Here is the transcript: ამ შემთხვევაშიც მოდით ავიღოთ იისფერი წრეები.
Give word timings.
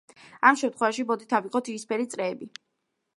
ამ 0.51 0.55
შემთხვევაშიც 0.61 1.05
მოდით 1.11 1.35
ავიღოთ 1.39 1.69
იისფერი 1.75 2.09
წრეები. 2.15 2.49